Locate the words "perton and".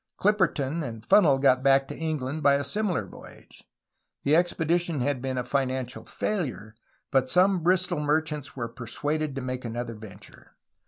0.39-1.05